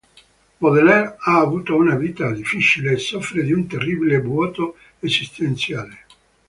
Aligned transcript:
Baudelaire 0.61 1.15
ha 1.19 1.37
avuto 1.39 1.75
una 1.75 1.93
vita 1.93 2.31
difficile 2.31 2.93
e 2.93 2.97
soffre 2.97 3.43
di 3.43 3.51
un 3.53 3.67
terribile 3.67 4.19
vuoto 4.19 4.77
esistenziale. 4.99 6.05